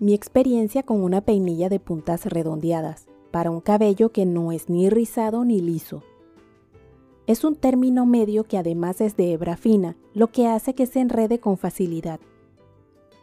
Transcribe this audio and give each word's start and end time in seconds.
Mi 0.00 0.14
experiencia 0.14 0.84
con 0.84 1.02
una 1.02 1.22
peinilla 1.22 1.68
de 1.68 1.80
puntas 1.80 2.24
redondeadas 2.26 3.08
para 3.32 3.50
un 3.50 3.60
cabello 3.60 4.12
que 4.12 4.26
no 4.26 4.52
es 4.52 4.68
ni 4.68 4.88
rizado 4.88 5.44
ni 5.44 5.60
liso. 5.60 6.04
Es 7.26 7.42
un 7.42 7.56
término 7.56 8.06
medio 8.06 8.44
que 8.44 8.58
además 8.58 9.00
es 9.00 9.16
de 9.16 9.32
hebra 9.32 9.56
fina, 9.56 9.96
lo 10.14 10.28
que 10.28 10.46
hace 10.46 10.72
que 10.74 10.86
se 10.86 11.00
enrede 11.00 11.40
con 11.40 11.58
facilidad. 11.58 12.20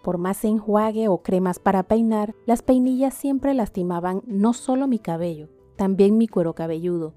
Por 0.03 0.17
más 0.17 0.43
enjuague 0.43 1.07
o 1.07 1.19
cremas 1.19 1.59
para 1.59 1.83
peinar, 1.83 2.35
las 2.45 2.61
peinillas 2.61 3.13
siempre 3.13 3.53
lastimaban 3.53 4.21
no 4.27 4.51
solo 4.51 4.85
mi 4.85 4.99
cabello, 4.99 5.47
también 5.77 6.17
mi 6.17 6.27
cuero 6.27 6.55
cabelludo. 6.55 7.13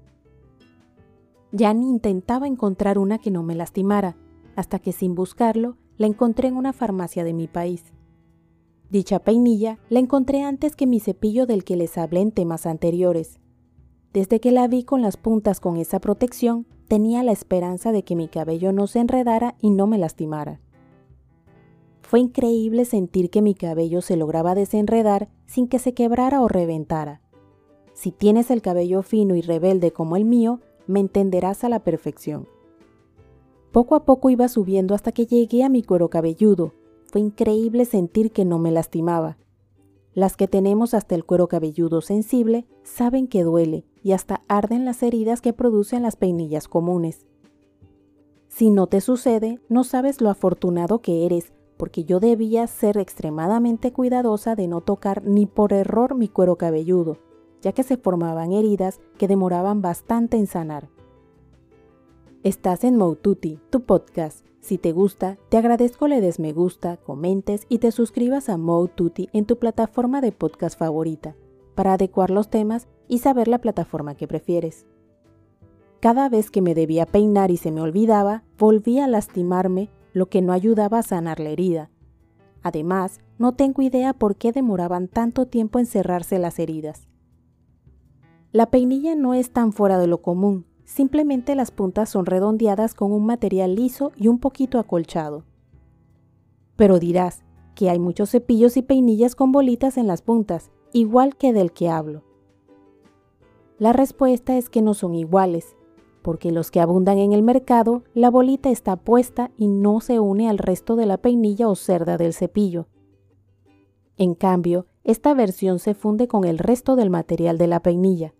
Ya 1.51 1.73
ni 1.73 1.89
intentaba 1.89 2.47
encontrar 2.47 2.97
una 2.97 3.19
que 3.19 3.29
no 3.29 3.43
me 3.43 3.55
lastimara, 3.55 4.15
hasta 4.55 4.79
que 4.79 4.93
sin 4.93 5.15
buscarlo 5.15 5.75
la 5.97 6.07
encontré 6.07 6.47
en 6.47 6.55
una 6.55 6.71
farmacia 6.71 7.25
de 7.25 7.33
mi 7.33 7.49
país. 7.49 7.83
Dicha 8.89 9.19
peinilla 9.19 9.77
la 9.89 9.99
encontré 9.99 10.43
antes 10.43 10.75
que 10.75 10.87
mi 10.87 10.99
cepillo 10.99 11.45
del 11.45 11.63
que 11.63 11.75
les 11.75 11.97
hablé 11.97 12.21
en 12.21 12.31
temas 12.31 12.65
anteriores. 12.65 13.39
Desde 14.13 14.39
que 14.39 14.51
la 14.51 14.67
vi 14.67 14.83
con 14.83 15.01
las 15.01 15.17
puntas 15.17 15.59
con 15.59 15.77
esa 15.77 15.99
protección, 15.99 16.65
tenía 16.87 17.21
la 17.21 17.31
esperanza 17.31 17.91
de 17.91 18.03
que 18.03 18.15
mi 18.15 18.27
cabello 18.27 18.71
no 18.71 18.87
se 18.87 18.99
enredara 18.99 19.55
y 19.61 19.69
no 19.69 19.85
me 19.85 19.99
lastimara. 19.99 20.59
Fue 22.01 22.19
increíble 22.19 22.85
sentir 22.85 23.29
que 23.29 23.43
mi 23.43 23.53
cabello 23.53 24.01
se 24.01 24.17
lograba 24.17 24.55
desenredar 24.55 25.29
sin 25.45 25.67
que 25.67 25.77
se 25.77 25.93
quebrara 25.93 26.41
o 26.41 26.47
reventara. 26.47 27.21
Si 27.93 28.11
tienes 28.11 28.49
el 28.49 28.63
cabello 28.63 29.03
fino 29.03 29.35
y 29.35 29.41
rebelde 29.41 29.91
como 29.91 30.15
el 30.15 30.25
mío, 30.25 30.61
me 30.87 30.99
entenderás 30.99 31.63
a 31.63 31.69
la 31.69 31.81
perfección. 31.81 32.47
Poco 33.71 33.93
a 33.93 34.05
poco 34.05 34.31
iba 34.31 34.47
subiendo 34.47 34.95
hasta 34.95 35.11
que 35.11 35.27
llegué 35.27 35.63
a 35.63 35.69
mi 35.69 35.83
cuero 35.83 36.09
cabelludo. 36.09 36.73
Fue 37.11 37.21
increíble 37.21 37.85
sentir 37.85 38.31
que 38.31 38.45
no 38.45 38.59
me 38.59 38.71
lastimaba. 38.71 39.37
Las 40.13 40.37
que 40.37 40.47
tenemos 40.47 40.93
hasta 40.93 41.15
el 41.15 41.25
cuero 41.25 41.47
cabelludo 41.47 42.01
sensible 42.01 42.67
saben 42.83 43.27
que 43.27 43.43
duele 43.43 43.85
y 44.03 44.11
hasta 44.11 44.43
arden 44.47 44.85
las 44.85 45.01
heridas 45.01 45.41
que 45.41 45.51
producen 45.51 46.03
las 46.03 46.15
peinillas 46.15 46.67
comunes. 46.67 47.25
Si 48.47 48.69
no 48.69 48.85
te 48.87 49.01
sucede, 49.01 49.59
no 49.69 49.83
sabes 49.83 50.21
lo 50.21 50.29
afortunado 50.29 51.01
que 51.01 51.25
eres 51.25 51.51
porque 51.77 52.03
yo 52.03 52.19
debía 52.19 52.67
ser 52.67 52.97
extremadamente 52.97 53.93
cuidadosa 53.93 54.55
de 54.55 54.67
no 54.67 54.81
tocar 54.81 55.23
ni 55.25 55.45
por 55.45 55.71
error 55.73 56.13
mi 56.13 56.27
cuero 56.27 56.57
cabelludo, 56.57 57.17
ya 57.61 57.71
que 57.71 57.83
se 57.83 57.97
formaban 57.97 58.51
heridas 58.51 58.99
que 59.17 59.27
demoraban 59.27 59.81
bastante 59.81 60.37
en 60.37 60.45
sanar. 60.45 60.89
Estás 62.43 62.83
en 62.83 62.97
Moututi, 62.97 63.59
tu 63.69 63.81
podcast. 63.81 64.48
Si 64.61 64.77
te 64.77 64.91
gusta, 64.91 65.37
te 65.49 65.57
agradezco 65.57 66.07
le 66.07 66.21
des 66.21 66.39
me 66.39 66.53
gusta, 66.53 66.97
comentes 66.97 67.65
y 67.69 67.79
te 67.79 67.91
suscribas 67.91 68.49
a 68.49 68.57
Moututi 68.57 69.29
en 69.33 69.45
tu 69.45 69.57
plataforma 69.57 70.21
de 70.21 70.31
podcast 70.31 70.77
favorita, 70.77 71.35
para 71.75 71.93
adecuar 71.93 72.29
los 72.29 72.49
temas 72.49 72.87
y 73.07 73.19
saber 73.19 73.47
la 73.47 73.59
plataforma 73.59 74.15
que 74.15 74.27
prefieres. 74.27 74.85
Cada 76.01 76.29
vez 76.29 76.51
que 76.51 76.61
me 76.61 76.75
debía 76.75 77.05
peinar 77.05 77.51
y 77.51 77.57
se 77.57 77.71
me 77.71 77.81
olvidaba, 77.81 78.43
volvía 78.57 79.05
a 79.05 79.07
lastimarme 79.07 79.89
lo 80.13 80.27
que 80.29 80.41
no 80.41 80.53
ayudaba 80.53 80.99
a 80.99 81.03
sanar 81.03 81.39
la 81.39 81.49
herida. 81.49 81.89
Además, 82.61 83.19
no 83.37 83.53
tengo 83.53 83.81
idea 83.81 84.13
por 84.13 84.35
qué 84.35 84.51
demoraban 84.51 85.07
tanto 85.07 85.47
tiempo 85.47 85.79
en 85.79 85.85
cerrarse 85.85 86.39
las 86.39 86.59
heridas. 86.59 87.07
La 88.51 88.69
peinilla 88.69 89.15
no 89.15 89.33
es 89.33 89.51
tan 89.51 89.71
fuera 89.73 89.97
de 89.97 90.07
lo 90.07 90.21
común, 90.21 90.65
simplemente 90.89 91.53
las 91.53 91.69
puntas 91.69 92.09
son 92.09 92.25
redondeadas 92.25 92.95
con 92.95 93.11
un 93.11 93.23
material 93.23 93.75
liso 93.75 94.11
y 94.17 94.27
un 94.27 94.39
poquito 94.39 94.79
acolchado. 94.79 95.43
Pero 96.75 96.97
dirás 96.97 97.43
que 97.75 97.91
hay 97.91 97.99
muchos 97.99 98.31
cepillos 98.31 98.75
y 98.75 98.81
peinillas 98.81 99.35
con 99.35 99.51
bolitas 99.51 99.97
en 99.97 100.07
las 100.07 100.23
puntas, 100.23 100.71
igual 100.91 101.35
que 101.35 101.53
del 101.53 101.71
que 101.71 101.89
hablo. 101.89 102.23
La 103.77 103.93
respuesta 103.93 104.57
es 104.57 104.69
que 104.69 104.81
no 104.81 104.95
son 104.95 105.13
iguales, 105.13 105.75
porque 106.23 106.51
los 106.51 106.71
que 106.71 106.81
abundan 106.81 107.19
en 107.19 107.33
el 107.33 107.43
mercado, 107.43 108.01
la 108.15 108.31
bolita 108.31 108.71
está 108.71 108.95
puesta 108.95 109.51
y 109.57 109.67
no 109.67 110.01
se 110.01 110.19
une 110.19 110.49
al 110.49 110.57
resto 110.57 110.95
de 110.95 111.05
la 111.05 111.17
peinilla 111.17 111.69
o 111.69 111.75
cerda 111.75 112.17
del 112.17 112.33
cepillo. 112.33 112.87
En 114.17 114.33
cambio, 114.33 114.87
esta 115.03 115.35
versión 115.35 115.77
se 115.77 115.93
funde 115.93 116.27
con 116.27 116.45
el 116.45 116.57
resto 116.57 116.95
del 116.95 117.11
material 117.11 117.57
de 117.59 117.67
la 117.67 117.79
peinilla, 117.79 118.33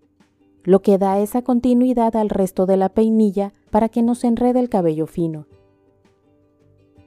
lo 0.63 0.81
que 0.81 0.97
da 0.97 1.19
esa 1.19 1.41
continuidad 1.41 2.15
al 2.15 2.29
resto 2.29 2.65
de 2.65 2.77
la 2.77 2.89
peinilla 2.89 3.53
para 3.71 3.89
que 3.89 4.01
no 4.01 4.15
se 4.15 4.27
enrede 4.27 4.59
el 4.59 4.69
cabello 4.69 5.07
fino. 5.07 5.47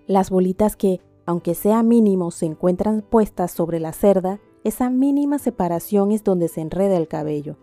Las 0.06 0.30
bolitas 0.30 0.76
que, 0.76 1.00
aunque 1.26 1.54
sea 1.54 1.82
mínimo, 1.82 2.30
se 2.30 2.46
encuentran 2.46 3.02
puestas 3.02 3.52
sobre 3.52 3.78
la 3.78 3.92
cerda, 3.92 4.40
esa 4.64 4.90
mínima 4.90 5.38
separación 5.38 6.12
es 6.12 6.24
donde 6.24 6.48
se 6.48 6.60
enreda 6.60 6.96
el 6.96 7.08
cabello. 7.08 7.56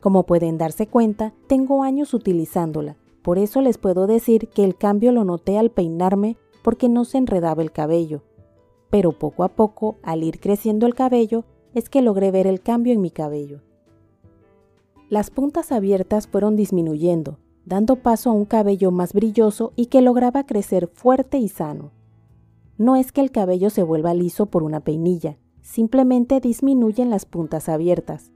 Como 0.00 0.24
pueden 0.24 0.58
darse 0.58 0.86
cuenta, 0.86 1.32
tengo 1.46 1.82
años 1.82 2.12
utilizándola, 2.14 2.96
por 3.22 3.38
eso 3.38 3.62
les 3.62 3.78
puedo 3.78 4.06
decir 4.06 4.48
que 4.48 4.64
el 4.64 4.76
cambio 4.76 5.10
lo 5.12 5.24
noté 5.24 5.56
al 5.56 5.70
peinarme 5.70 6.36
porque 6.62 6.88
no 6.88 7.04
se 7.06 7.18
enredaba 7.18 7.62
el 7.62 7.72
cabello. 7.72 8.22
Pero 8.90 9.12
poco 9.12 9.44
a 9.44 9.48
poco, 9.48 9.96
al 10.02 10.22
ir 10.22 10.40
creciendo 10.40 10.86
el 10.86 10.94
cabello, 10.94 11.44
es 11.74 11.88
que 11.88 12.02
logré 12.02 12.30
ver 12.30 12.46
el 12.46 12.60
cambio 12.60 12.92
en 12.92 13.00
mi 13.00 13.10
cabello. 13.10 13.62
Las 15.10 15.30
puntas 15.30 15.70
abiertas 15.70 16.26
fueron 16.26 16.56
disminuyendo, 16.56 17.38
dando 17.66 17.96
paso 17.96 18.30
a 18.30 18.32
un 18.32 18.46
cabello 18.46 18.90
más 18.90 19.12
brilloso 19.12 19.72
y 19.76 19.86
que 19.86 20.00
lograba 20.00 20.44
crecer 20.44 20.88
fuerte 20.92 21.38
y 21.38 21.48
sano. 21.48 21.90
No 22.78 22.96
es 22.96 23.12
que 23.12 23.20
el 23.20 23.30
cabello 23.30 23.70
se 23.70 23.82
vuelva 23.82 24.14
liso 24.14 24.46
por 24.46 24.62
una 24.62 24.80
peinilla, 24.80 25.36
simplemente 25.62 26.40
disminuyen 26.40 27.10
las 27.10 27.26
puntas 27.26 27.68
abiertas. 27.68 28.32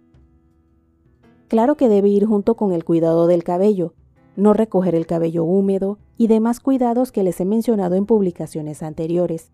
Claro 1.48 1.76
que 1.76 1.88
debe 1.88 2.08
ir 2.08 2.26
junto 2.26 2.56
con 2.56 2.72
el 2.72 2.84
cuidado 2.84 3.26
del 3.26 3.42
cabello, 3.42 3.94
no 4.36 4.52
recoger 4.52 4.94
el 4.94 5.06
cabello 5.06 5.44
húmedo 5.44 5.98
y 6.16 6.28
demás 6.28 6.60
cuidados 6.60 7.10
que 7.10 7.22
les 7.22 7.40
he 7.40 7.44
mencionado 7.44 7.96
en 7.96 8.06
publicaciones 8.06 8.82
anteriores. 8.82 9.50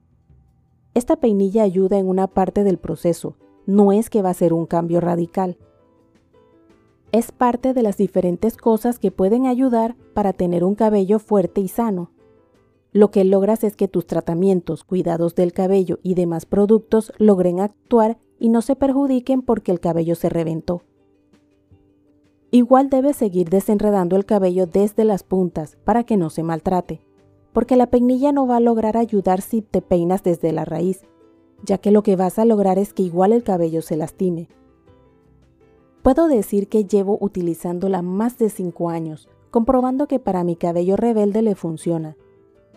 Esta 0.93 1.17
peinilla 1.17 1.63
ayuda 1.63 1.99
en 1.99 2.09
una 2.09 2.27
parte 2.27 2.65
del 2.65 2.79
proceso, 2.79 3.37
no 3.67 3.93
es 3.93 4.11
que 4.11 4.23
va 4.23 4.31
a 4.31 4.35
ser 4.35 4.53
un 4.53 4.67
cambio 4.67 5.01
radical. 5.01 5.57
Es 7.15 7.31
parte 7.31 7.75
de 7.75 7.83
las 7.85 7.97
diferentes 7.97 8.57
cosas 8.57 8.99
que 8.99 9.13
pueden 9.13 9.47
ayudar 9.47 9.95
para 10.15 10.33
tener 10.33 10.65
un 10.65 10.75
cabello 10.75 11.21
fuerte 11.21 11.61
y 11.61 11.69
sano. 11.69 12.11
Lo 12.91 13.13
que 13.13 13.23
logras 13.23 13.63
es 13.63 13.77
que 13.77 13.87
tus 13.87 14.05
tratamientos, 14.05 14.83
cuidados 14.83 15.37
del 15.37 15.53
cabello 15.53 16.01
y 16.03 16.15
demás 16.15 16.45
productos 16.45 17.13
logren 17.19 17.61
actuar 17.61 18.19
y 18.41 18.49
no 18.49 18.63
se 18.63 18.75
perjudiquen 18.75 19.43
porque 19.43 19.71
el 19.71 19.79
cabello 19.79 20.17
se 20.17 20.29
reventó. 20.29 20.83
Igual 22.51 22.91
debes 22.91 23.15
seguir 23.15 23.49
desenredando 23.49 24.17
el 24.17 24.27
cabello 24.27 24.67
desde 24.67 25.05
las 25.05 25.23
puntas 25.23 25.77
para 25.85 26.03
que 26.03 26.17
no 26.17 26.31
se 26.31 26.43
maltrate, 26.43 27.01
porque 27.53 27.77
la 27.77 27.91
peinilla 27.91 28.33
no 28.33 28.49
va 28.49 28.57
a 28.57 28.61
lograr 28.61 28.97
ayudar 28.97 29.41
si 29.41 29.63
te 29.63 29.83
peinas 29.83 30.25
desde 30.25 30.51
la 30.51 30.65
raíz, 30.65 31.03
ya 31.63 31.79
que 31.79 31.93
lo 31.93 32.03
que 32.03 32.17
vas 32.17 32.41
a 32.41 32.45
lograr 32.45 32.81
es 32.81 32.93
que 32.93 33.05
igual 33.05 33.33
el 33.33 33.45
cabello 33.45 33.83
se 33.83 33.97
lastime. 33.97 34.49
Puedo 36.05 36.29
decir 36.29 36.69
que 36.69 36.85
llevo 36.85 37.17
utilizándola 37.19 38.03
más 38.03 38.37
de 38.37 38.51
5 38.51 38.91
años, 38.91 39.31
comprobando 39.51 40.07
que 40.07 40.19
para 40.19 40.45
mi 40.45 40.55
cabello 40.55 40.99
rebelde 40.99 41.41
le 41.41 41.55
funciona. 41.55 42.15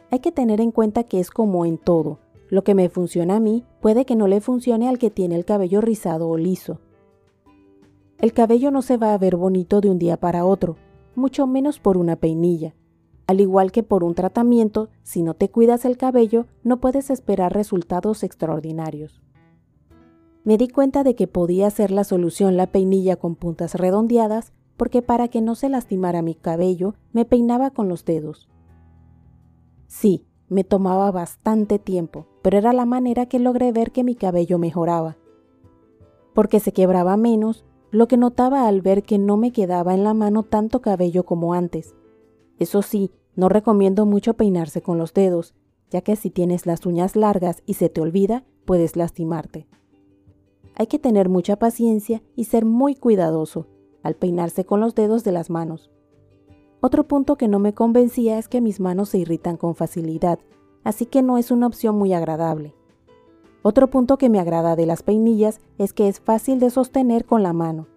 Hay 0.10 0.20
que 0.20 0.32
tener 0.32 0.62
en 0.62 0.72
cuenta 0.72 1.04
que 1.04 1.20
es 1.20 1.30
como 1.30 1.66
en 1.66 1.78
todo, 1.78 2.20
lo 2.48 2.64
que 2.64 2.74
me 2.74 2.88
funciona 2.88 3.36
a 3.36 3.40
mí 3.42 3.66
puede 3.82 4.06
que 4.06 4.16
no 4.16 4.28
le 4.28 4.40
funcione 4.40 4.88
al 4.88 4.98
que 4.98 5.10
tiene 5.10 5.36
el 5.36 5.44
cabello 5.44 5.82
rizado 5.82 6.30
o 6.30 6.38
liso. 6.38 6.80
El 8.18 8.32
cabello 8.32 8.72
no 8.72 8.82
se 8.82 8.96
va 8.96 9.14
a 9.14 9.18
ver 9.18 9.36
bonito 9.36 9.82
de 9.82 9.90
un 9.90 10.00
día 10.00 10.16
para 10.16 10.46
otro, 10.46 10.78
mucho 11.14 11.48
menos 11.48 11.82
por 11.82 11.98
una 11.98 12.16
peinilla. 12.16 12.76
Al 13.28 13.42
igual 13.42 13.74
que 13.74 13.84
por 13.84 14.06
un 14.06 14.16
tratamiento, 14.16 14.88
si 15.04 15.22
no 15.22 15.34
te 15.34 15.50
cuidas 15.50 15.84
el 15.84 15.98
cabello, 15.98 16.46
no 16.64 16.80
puedes 16.80 17.10
esperar 17.10 17.54
resultados 17.54 18.24
extraordinarios. 18.24 19.22
Me 20.48 20.58
di 20.58 20.70
cuenta 20.70 21.04
de 21.04 21.14
que 21.14 21.28
podía 21.28 21.70
ser 21.72 21.92
la 21.92 22.06
solución 22.06 22.56
la 22.56 22.68
peinilla 22.68 23.18
con 23.18 23.36
puntas 23.36 23.76
redondeadas, 23.76 24.54
porque 24.78 25.02
para 25.02 25.28
que 25.28 25.42
no 25.42 25.56
se 25.56 25.68
lastimara 25.68 26.22
mi 26.22 26.36
cabello, 26.36 26.96
me 27.12 27.26
peinaba 27.26 27.72
con 27.72 27.90
los 27.90 28.06
dedos. 28.06 28.48
Sí, 29.88 30.26
me 30.48 30.64
tomaba 30.64 31.12
bastante 31.12 31.80
tiempo, 31.80 32.28
pero 32.44 32.58
era 32.58 32.72
la 32.72 32.86
manera 32.86 33.26
que 33.26 33.40
logré 33.40 33.74
ver 33.74 33.92
que 33.92 34.06
mi 34.06 34.16
cabello 34.16 34.58
mejoraba. 34.58 35.18
Porque 36.34 36.62
se 36.62 36.72
quebraba 36.72 37.18
menos, 37.18 37.66
lo 37.92 38.08
que 38.08 38.16
notaba 38.16 38.70
al 38.70 38.82
ver 38.82 39.04
que 39.04 39.18
no 39.18 39.36
me 39.36 39.52
quedaba 39.52 39.96
en 39.96 40.06
la 40.06 40.14
mano 40.14 40.44
tanto 40.44 40.80
cabello 40.80 41.26
como 41.26 41.56
antes. 41.56 41.94
Eso 42.58 42.84
sí, 42.84 43.12
no 43.36 43.50
recomiendo 43.50 44.06
mucho 44.06 44.36
peinarse 44.36 44.82
con 44.82 44.98
los 44.98 45.14
dedos, 45.14 45.56
ya 45.90 46.00
que 46.00 46.16
si 46.16 46.30
tienes 46.30 46.66
las 46.66 46.86
uñas 46.86 47.18
largas 47.18 47.64
y 47.66 47.74
se 47.74 47.90
te 47.90 48.00
olvida, 48.00 48.46
puedes 48.64 48.96
lastimarte. 48.96 49.68
Hay 50.80 50.86
que 50.86 51.00
tener 51.00 51.28
mucha 51.28 51.56
paciencia 51.56 52.22
y 52.36 52.44
ser 52.46 52.64
muy 52.64 52.94
cuidadoso 52.94 53.66
al 54.04 54.16
peinarse 54.16 54.64
con 54.64 54.80
los 54.80 54.94
dedos 54.94 55.24
de 55.24 55.32
las 55.32 55.50
manos. 55.50 55.90
Otro 56.82 57.08
punto 57.08 57.36
que 57.36 57.48
no 57.48 57.58
me 57.58 57.74
convencía 57.74 58.38
es 58.38 58.48
que 58.48 58.62
mis 58.62 58.80
manos 58.80 59.10
se 59.10 59.18
irritan 59.18 59.58
con 59.58 59.74
facilidad, 59.74 60.38
así 60.84 61.08
que 61.08 61.24
no 61.24 61.40
es 61.40 61.50
una 61.50 61.66
opción 61.66 61.98
muy 61.98 62.14
agradable. 62.14 62.76
Otro 63.64 63.90
punto 63.90 64.20
que 64.20 64.30
me 64.30 64.40
agrada 64.40 64.76
de 64.76 64.86
las 64.86 65.02
peinillas 65.02 65.60
es 65.80 65.94
que 65.94 66.08
es 66.08 66.20
fácil 66.20 66.60
de 66.60 66.70
sostener 66.70 67.26
con 67.26 67.42
la 67.42 67.54
mano, 67.54 67.88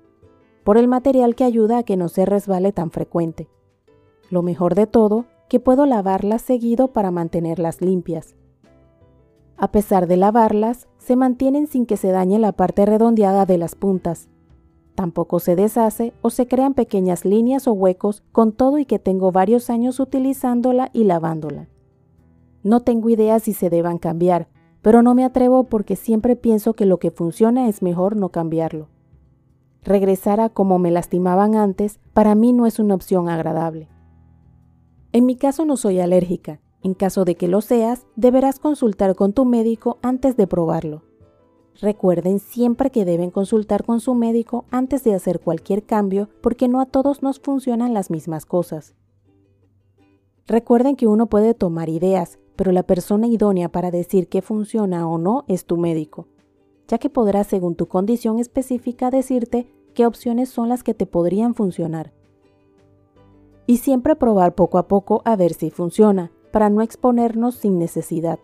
por 0.65 0.79
el 0.79 0.89
material 0.89 1.35
que 1.35 1.45
ayuda 1.45 1.79
a 1.79 1.83
que 1.83 1.99
no 1.99 2.09
se 2.09 2.25
resbale 2.25 2.73
tan 2.73 2.91
frecuente. 2.91 3.49
Lo 4.31 4.43
mejor 4.43 4.75
de 4.75 4.87
todo, 4.87 5.27
que 5.51 5.61
puedo 5.61 5.85
lavarlas 5.85 6.41
seguido 6.41 6.89
para 6.89 7.11
mantenerlas 7.11 7.83
limpias. 7.83 8.35
A 9.61 9.71
pesar 9.71 10.07
de 10.07 10.17
lavarlas, 10.17 10.89
se 10.97 11.17
mantienen 11.17 11.67
sin 11.67 11.85
que 11.85 11.99
se 11.99 12.11
dañe 12.11 12.39
la 12.39 12.53
parte 12.53 12.87
redondeada 12.87 13.45
de 13.45 13.59
las 13.59 13.75
puntas. 13.75 14.31
Tampoco 14.95 15.39
se 15.39 15.55
deshace 15.55 16.15
o 16.23 16.31
se 16.31 16.49
crean 16.49 16.73
pequeñas 16.73 17.27
líneas 17.27 17.69
o 17.69 17.75
huecos 17.75 18.23
con 18.33 18.53
todo 18.53 18.79
y 18.79 18.87
que 18.87 18.99
tengo 18.99 19.33
varios 19.33 19.69
años 19.69 20.01
utilizándola 20.01 20.89
y 20.95 21.05
lavándola. 21.05 21.69
No 22.63 22.81
tengo 22.81 23.11
idea 23.11 23.39
si 23.39 23.53
se 23.53 23.69
deban 23.69 23.99
cambiar, 23.99 24.49
pero 24.81 25.03
no 25.03 25.15
me 25.15 25.25
atrevo 25.25 25.65
porque 25.65 25.95
siempre 25.95 26.37
pienso 26.37 26.73
que 26.73 26.87
lo 26.87 26.99
que 26.99 27.11
funciona 27.11 27.69
es 27.69 27.83
mejor 27.83 28.17
no 28.17 28.31
cambiarlo. 28.31 28.89
Regresar 29.85 30.41
a 30.41 30.49
como 30.49 30.79
me 30.79 30.91
lastimaban 30.91 31.55
antes 31.55 32.01
para 32.15 32.35
mí 32.35 32.55
no 32.55 32.65
es 32.65 32.79
una 32.79 32.95
opción 32.95 33.29
agradable. 33.29 33.89
En 35.13 35.27
mi 35.27 35.37
caso 35.37 35.67
no 35.67 35.77
soy 35.77 36.01
alérgica. 36.01 36.61
En 36.83 36.95
caso 36.95 37.25
de 37.25 37.35
que 37.35 37.49
lo 37.49 37.61
seas, 37.61 38.07
deberás 38.17 38.59
consultar 38.59 39.15
con 39.15 39.33
tu 39.33 39.45
médico 39.45 39.99
antes 40.03 40.37
de 40.37 40.47
probarlo. 40.47 41.03
Recuerden 41.81 42.39
siempre 42.39 42.91
que 42.91 43.05
deben 43.05 43.31
consultar 43.31 43.85
con 43.85 44.01
su 44.01 44.15
médico 44.15 44.65
antes 44.71 45.05
de 45.05 45.15
hacer 45.15 45.41
cualquier 45.41 45.85
cambio 45.85 46.29
porque 46.43 46.69
no 46.69 46.81
a 46.81 46.87
todos 46.87 47.23
nos 47.23 47.41
funcionan 47.41 47.95
las 47.95 48.11
mismas 48.11 48.45
cosas. 48.45 48.95
Recuerden 50.47 50.97
que 50.97 51.07
uno 51.07 51.27
puede 51.27 51.55
tomar 51.55 51.89
ideas, 51.89 52.39
pero 52.57 52.73
la 52.73 52.83
persona 52.83 53.29
idónea 53.29 53.71
para 53.71 53.91
decir 53.91 54.29
qué 54.29 54.43
funciona 54.43 55.09
o 55.09 55.17
no 55.17 55.45
es 55.49 55.65
tu 55.65 55.77
médico, 55.77 56.27
ya 56.89 56.99
que 56.99 57.09
podrá 57.09 57.45
según 57.45 57.77
tu 57.77 57.87
condición 57.87 58.39
específica 58.39 59.11
decirte 59.11 59.73
qué 59.95 60.07
opciones 60.07 60.49
son 60.49 60.69
las 60.69 60.83
que 60.83 60.93
te 60.93 61.07
podrían 61.07 61.55
funcionar. 61.55 62.13
Y 63.67 63.79
siempre 63.79 64.17
probar 64.17 64.55
poco 64.55 64.79
a 64.79 64.89
poco 64.89 65.23
a 65.25 65.37
ver 65.37 65.55
si 65.55 65.71
funciona, 65.71 66.33
para 66.51 66.71
no 66.71 66.83
exponernos 66.83 67.55
sin 67.55 67.79
necesidad. 67.79 68.39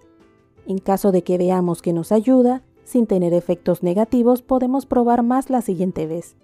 En 0.66 0.78
caso 0.78 1.12
de 1.12 1.22
que 1.22 1.38
veamos 1.38 1.82
que 1.82 1.92
nos 1.92 2.12
ayuda, 2.12 2.62
sin 2.84 3.06
tener 3.06 3.34
efectos 3.34 3.82
negativos, 3.82 4.42
podemos 4.42 4.86
probar 4.86 5.22
más 5.22 5.50
la 5.50 5.60
siguiente 5.60 6.06
vez. 6.06 6.36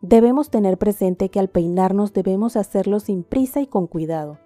Debemos 0.00 0.50
tener 0.50 0.76
presente 0.76 1.30
que 1.30 1.40
al 1.40 1.48
peinarnos 1.48 2.12
debemos 2.12 2.56
hacerlo 2.56 3.00
sin 3.00 3.22
prisa 3.22 3.62
y 3.62 3.66
con 3.66 3.86
cuidado. 3.86 4.38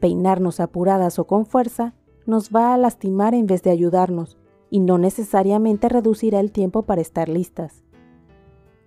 Peinarnos 0.00 0.58
apuradas 0.58 1.18
o 1.18 1.26
con 1.26 1.46
fuerza 1.46 1.94
nos 2.26 2.50
va 2.50 2.74
a 2.74 2.76
lastimar 2.76 3.34
en 3.34 3.46
vez 3.46 3.62
de 3.62 3.70
ayudarnos 3.70 4.36
y 4.68 4.80
no 4.80 4.98
necesariamente 4.98 5.88
reducirá 5.88 6.40
el 6.40 6.50
tiempo 6.50 6.82
para 6.82 7.00
estar 7.00 7.28
listas. 7.28 7.84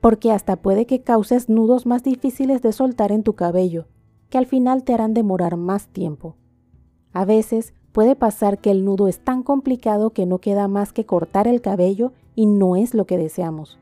Porque 0.01 0.31
hasta 0.31 0.57
puede 0.57 0.85
que 0.85 1.03
causes 1.03 1.49
nudos 1.49 1.85
más 1.85 2.03
difíciles 2.03 2.61
de 2.61 2.73
soltar 2.73 3.11
en 3.11 3.23
tu 3.23 3.35
cabello, 3.35 3.87
que 4.29 4.37
al 4.37 4.45
final 4.45 4.83
te 4.83 4.93
harán 4.93 5.13
demorar 5.13 5.57
más 5.57 5.87
tiempo. 5.87 6.35
A 7.13 7.25
veces 7.25 7.73
puede 7.91 8.15
pasar 8.15 8.59
que 8.59 8.71
el 8.71 8.85
nudo 8.85 9.07
es 9.07 9.19
tan 9.19 9.43
complicado 9.43 10.11
que 10.11 10.25
no 10.25 10.39
queda 10.39 10.67
más 10.67 10.93
que 10.93 11.05
cortar 11.05 11.47
el 11.47 11.61
cabello 11.61 12.13
y 12.35 12.45
no 12.45 12.75
es 12.75 12.93
lo 12.93 13.05
que 13.05 13.17
deseamos. 13.17 13.79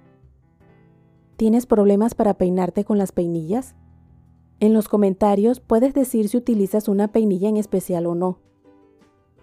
¿Tienes 1.36 1.66
problemas 1.66 2.16
para 2.16 2.34
peinarte 2.34 2.84
con 2.84 2.98
las 2.98 3.12
peinillas? 3.12 3.76
En 4.60 4.74
los 4.74 4.90
comentarios 4.90 5.60
puedes 5.60 5.94
decir 5.94 6.30
si 6.30 6.38
utilizas 6.38 6.88
una 6.88 7.10
peinilla 7.10 7.50
en 7.50 7.58
especial 7.58 8.08
o 8.08 8.16
no. 8.16 8.40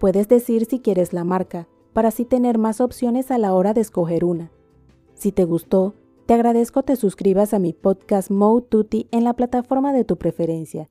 Puedes 0.00 0.26
decir 0.26 0.64
si 0.64 0.80
quieres 0.80 1.12
la 1.12 1.22
marca, 1.22 1.68
para 1.92 2.08
así 2.08 2.24
tener 2.24 2.58
más 2.58 2.80
opciones 2.80 3.30
a 3.30 3.38
la 3.38 3.54
hora 3.54 3.74
de 3.74 3.80
escoger 3.80 4.24
una. 4.24 4.50
Si 5.14 5.30
te 5.30 5.44
gustó, 5.44 5.94
te 6.26 6.34
agradezco 6.34 6.82
te 6.82 6.96
suscribas 6.96 7.54
a 7.54 7.60
mi 7.60 7.72
podcast 7.72 8.30
Mo 8.30 8.60
Tutti 8.60 9.06
en 9.12 9.22
la 9.22 9.34
plataforma 9.34 9.92
de 9.92 10.04
tu 10.04 10.16
preferencia. 10.16 10.90